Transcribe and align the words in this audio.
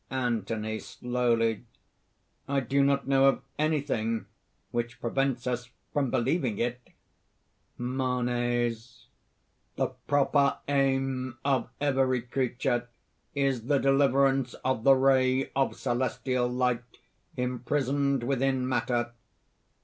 ANTHONY 0.09 0.79
(slowly). 0.79 1.63
"I 2.47 2.59
do 2.59 2.83
not 2.83 3.07
know 3.07 3.25
of 3.27 3.43
anything... 3.59 4.25
which 4.71 4.99
prevents 4.99 5.45
us... 5.45 5.69
from 5.93 6.09
believing 6.09 6.57
it." 6.57 6.81
MANES. 7.77 9.09
"The 9.75 9.89
proper 10.07 10.57
aim 10.67 11.37
of 11.45 11.69
every 11.79 12.23
creature 12.23 12.89
is 13.35 13.67
the 13.67 13.77
deliverance 13.77 14.55
of 14.65 14.83
the 14.85 14.95
ray 14.95 15.51
of 15.55 15.75
celestial 15.75 16.47
light 16.47 16.97
imprisoned 17.37 18.23
within 18.23 18.67
matter. 18.67 19.11